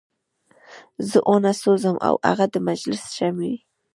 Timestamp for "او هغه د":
2.07-2.55